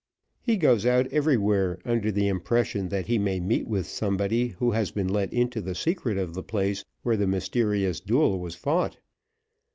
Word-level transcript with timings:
He 0.41 0.57
goes 0.57 0.83
out 0.83 1.05
everywhere 1.13 1.77
under 1.85 2.11
the 2.11 2.27
impression 2.27 2.89
that 2.89 3.05
he 3.05 3.19
may 3.19 3.39
meet 3.39 3.67
with 3.67 3.85
somebody 3.85 4.47
who 4.47 4.71
has 4.71 4.89
been 4.89 5.07
let 5.07 5.31
into 5.31 5.61
the 5.61 5.75
secret 5.75 6.17
of 6.17 6.33
the 6.33 6.41
place 6.41 6.83
where 7.03 7.17
the 7.17 7.27
mysterious 7.27 7.99
duel 7.99 8.39
was 8.39 8.55
fought. 8.55 8.97